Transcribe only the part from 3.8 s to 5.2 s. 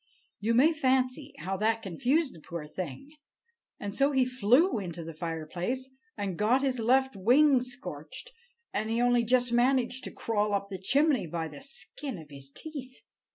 so he flew into the